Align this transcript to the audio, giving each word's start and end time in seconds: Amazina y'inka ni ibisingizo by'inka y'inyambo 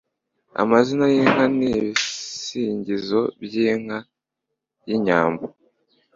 Amazina 0.61 1.03
y'inka 1.13 1.43
ni 1.57 1.67
ibisingizo 1.79 3.21
by'inka 3.43 3.97
y'inyambo 4.87 5.45